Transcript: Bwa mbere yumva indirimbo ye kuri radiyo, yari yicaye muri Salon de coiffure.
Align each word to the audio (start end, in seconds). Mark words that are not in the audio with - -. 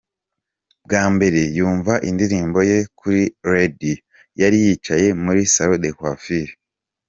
Bwa 0.85 1.03
mbere 1.13 1.41
yumva 1.57 1.93
indirimbo 2.09 2.59
ye 2.69 2.79
kuri 2.99 3.21
radiyo, 3.51 3.95
yari 4.41 4.57
yicaye 4.65 5.07
muri 5.23 5.41
Salon 5.53 5.79
de 5.83 5.89
coiffure. 5.97 6.51